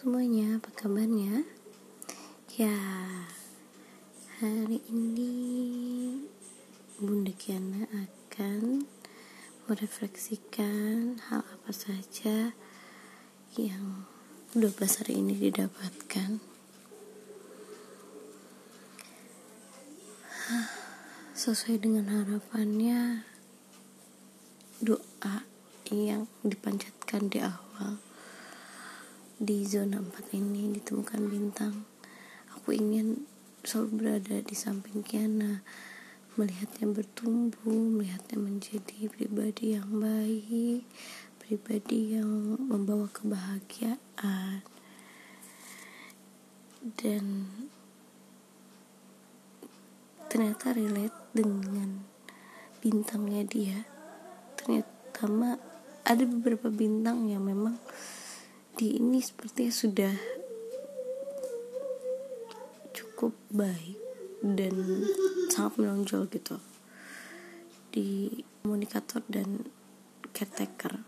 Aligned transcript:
semuanya, 0.00 0.56
apa 0.56 0.72
kabarnya? 0.72 1.44
Ya, 2.56 2.72
hari 4.40 4.80
ini 4.88 5.36
Bunda 6.96 7.28
Kiana 7.36 7.84
akan 7.84 8.88
merefleksikan 9.68 11.20
hal 11.28 11.44
apa 11.44 11.68
saja 11.76 12.56
yang 13.60 14.08
12 14.56 14.72
hari 15.04 15.20
ini 15.20 15.36
didapatkan. 15.36 16.40
Sesuai 21.36 21.76
dengan 21.76 22.08
harapannya, 22.08 23.28
doa 24.80 25.44
yang 25.92 26.24
dipanjatkan 26.40 27.28
di 27.28 27.44
awal 27.44 28.00
di 29.40 29.64
zona 29.64 30.04
4 30.04 30.36
ini 30.36 30.68
ditemukan 30.76 31.22
bintang. 31.32 31.88
Aku 32.52 32.76
ingin 32.76 33.24
selalu 33.64 33.88
berada 33.96 34.36
di 34.44 34.52
samping 34.52 35.00
Kiana 35.00 35.64
melihatnya 36.36 36.92
bertumbuh 36.92 37.72
melihatnya 37.72 38.36
menjadi 38.36 39.08
pribadi 39.08 39.80
yang 39.80 39.88
baik 39.96 40.84
pribadi 41.40 42.20
yang 42.20 42.28
membawa 42.68 43.08
kebahagiaan. 43.08 44.60
Dan 47.00 47.48
ternyata 50.28 50.76
relate 50.76 51.16
dengan 51.32 52.04
bintangnya 52.84 53.42
dia. 53.48 53.88
Ternyata 54.60 55.56
ada 56.04 56.24
beberapa 56.28 56.68
bintang 56.68 57.28
yang 57.32 57.44
memang 57.44 57.80
di 58.80 58.96
ini 58.96 59.20
sepertinya 59.20 59.68
sudah 59.68 60.14
cukup 62.96 63.36
baik 63.52 64.00
dan 64.40 65.04
sangat 65.52 65.84
menonjol 65.84 66.24
gitu 66.32 66.56
di 67.92 68.40
komunikator 68.64 69.20
dan 69.28 69.68
caretaker. 70.32 71.04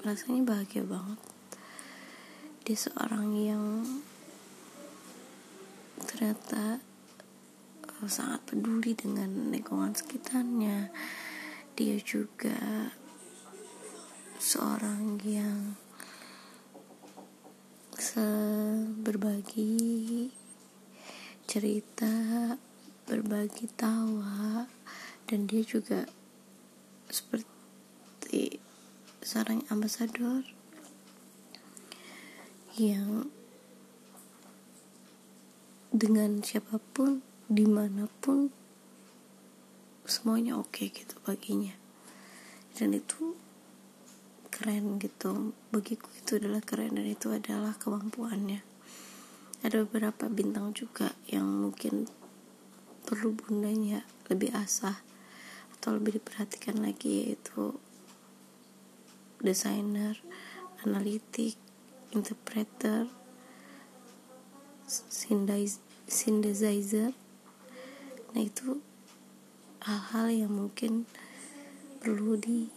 Rasanya 0.00 0.40
bahagia 0.40 0.88
banget. 0.88 1.20
Dia 2.64 2.78
seorang 2.88 3.36
yang 3.36 3.84
ternyata 6.00 6.80
eh, 8.00 8.08
sangat 8.08 8.40
peduli 8.48 8.96
dengan 8.96 9.52
lingkungan 9.52 9.92
sekitarnya. 9.92 10.88
Dia 11.76 12.00
juga 12.00 12.88
seorang 14.42 15.22
yang 15.22 15.78
berbagi 19.06 20.26
cerita, 21.46 22.10
berbagi 23.06 23.70
tawa, 23.78 24.66
dan 25.30 25.46
dia 25.46 25.62
juga 25.62 26.10
seperti 27.06 28.58
seorang 29.22 29.62
ambasador 29.70 30.42
yang 32.74 33.30
dengan 35.94 36.42
siapa 36.42 36.82
pun, 36.92 37.22
di 37.46 37.64
mana 37.64 38.10
pun, 38.20 38.50
semuanya 40.02 40.58
oke 40.58 40.74
okay 40.74 40.90
gitu 40.90 41.14
baginya. 41.22 41.78
Dan 42.74 42.98
itu 42.98 43.38
keren 44.62 45.02
gitu. 45.02 45.50
Bagiku 45.74 46.06
itu 46.14 46.38
adalah 46.38 46.62
keren 46.62 46.94
dan 46.94 47.02
itu 47.02 47.34
adalah 47.34 47.74
kemampuannya. 47.82 48.62
Ada 49.66 49.82
beberapa 49.82 50.30
bintang 50.30 50.70
juga 50.70 51.18
yang 51.26 51.50
mungkin 51.50 52.06
perlu 53.02 53.34
bundanya 53.34 54.06
lebih 54.30 54.54
asah 54.54 55.02
atau 55.74 55.98
lebih 55.98 56.22
diperhatikan 56.22 56.78
lagi 56.78 57.26
yaitu 57.26 57.74
desainer 59.42 60.22
analitik 60.86 61.58
interpreter 62.14 63.10
synthesizer. 66.06 67.10
Nah 68.30 68.42
itu 68.46 68.78
hal-hal 69.82 70.46
yang 70.46 70.54
mungkin 70.54 71.10
perlu 71.98 72.38
di 72.38 72.70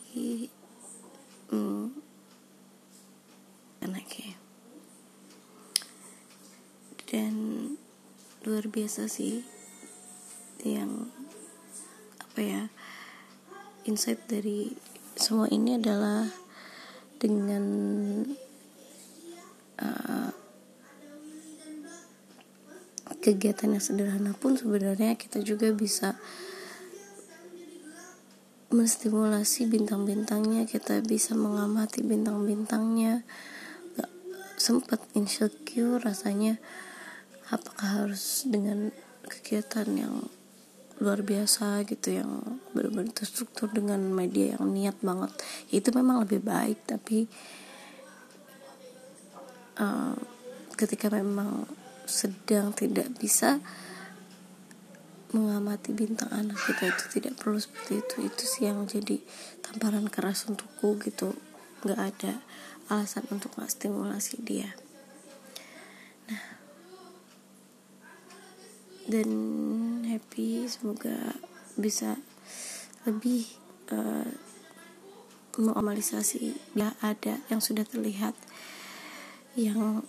hmm, 1.51 1.93
lagi 3.85 4.33
dan 7.05 7.33
luar 8.45 8.65
biasa 8.69 9.05
sih 9.05 9.45
yang 10.65 11.13
apa 12.17 12.41
ya 12.41 12.63
insight 13.85 14.17
dari 14.25 14.73
semua 15.13 15.45
ini 15.53 15.77
adalah 15.77 16.25
dengan 17.21 17.65
uh, 19.79 20.29
kegiatan 23.21 23.77
yang 23.77 23.81
sederhana 23.81 24.33
pun 24.37 24.57
sebenarnya 24.57 25.17
kita 25.17 25.41
juga 25.45 25.69
bisa 25.73 26.17
menstimulasi 28.75 29.71
bintang-bintangnya 29.71 30.67
kita 30.67 30.99
bisa 30.99 31.31
mengamati 31.33 32.03
bintang-bintangnya. 32.03 33.23
Gak 33.95 34.11
sempat 34.59 34.99
insecure 35.15 36.03
rasanya 36.03 36.59
apakah 37.47 38.03
harus 38.03 38.43
dengan 38.43 38.91
kegiatan 39.23 39.87
yang 39.95 40.27
luar 40.99 41.23
biasa 41.23 41.83
gitu 41.87 42.23
yang 42.23 42.59
benar-benar 42.71 43.11
terstruktur 43.11 43.67
dengan 43.71 43.99
media 44.11 44.55
yang 44.59 44.71
niat 44.71 44.99
banget. 44.99 45.31
Itu 45.71 45.95
memang 45.95 46.23
lebih 46.27 46.43
baik 46.43 46.87
tapi 46.87 47.27
uh, 49.79 50.15
ketika 50.75 51.07
memang 51.11 51.67
sedang 52.05 52.71
tidak 52.75 53.11
bisa 53.17 53.59
mengamati 55.33 55.95
bintang 55.95 56.29
anak 56.29 56.59
kita 56.61 56.93
itu 56.93 57.03
tidak 57.19 57.39
perlu 57.39 57.57
seperti 57.57 58.03
itu. 58.03 58.15
Itu 58.29 58.43
sih 58.45 58.69
yang 58.69 58.85
jadi 58.85 59.21
tamparan 59.65 60.11
keras 60.11 60.45
untukku 60.45 60.99
gitu. 61.01 61.33
Nggak 61.81 61.99
ada 62.01 62.33
alasan 62.91 63.25
untuk 63.33 63.53
nggak 63.57 63.71
stimulasi 63.71 64.41
dia. 64.45 64.69
Nah. 66.29 66.45
Dan 69.05 69.29
happy 70.05 70.69
semoga 70.69 71.37
bisa 71.77 72.17
lebih 73.05 73.45
uh, 73.93 74.29
mengomalisasi 75.55 76.57
ya 76.75 76.97
ada 76.99 77.39
yang 77.47 77.63
sudah 77.63 77.87
terlihat 77.87 78.35
yang 79.55 80.03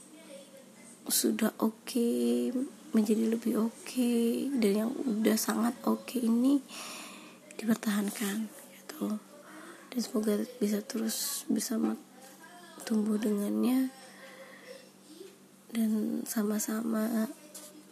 sudah 1.07 1.55
oke 1.63 1.87
okay, 1.87 2.51
menjadi 2.97 3.29
lebih 3.29 3.69
oke 3.69 3.77
okay, 3.85 4.49
dan 4.57 4.89
yang 4.89 4.91
udah 4.97 5.37
sangat 5.37 5.77
oke 5.85 6.09
okay 6.09 6.25
ini 6.25 6.65
dipertahankan 7.61 8.49
gitu. 8.49 9.21
Dan 9.93 10.01
semoga 10.01 10.41
bisa 10.57 10.81
terus 10.81 11.45
bersama 11.53 12.01
tumbuh 12.89 13.21
dengannya 13.21 13.93
dan 15.77 16.25
sama-sama 16.25 17.29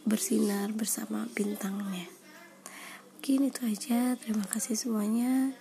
bersinar 0.09 0.73
bersama 0.73 1.29
bintangnya. 1.37 2.09
Mungkin 3.13 3.53
itu 3.53 3.61
aja. 3.69 4.17
Terima 4.17 4.49
kasih 4.49 4.77
semuanya. 4.77 5.53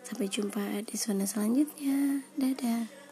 Sampai 0.00 0.32
jumpa 0.32 0.80
di 0.84 0.96
zona 0.96 1.28
selanjutnya. 1.28 2.24
Dadah 2.40 3.05